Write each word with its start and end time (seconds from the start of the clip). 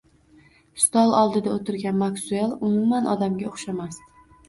Stol 0.83 1.13
oldida 1.19 1.53
o`tirgan 1.59 2.01
Maksuel 2.01 2.59
umuman 2.71 3.15
odamga 3.15 3.55
o`xshamasdi 3.57 4.15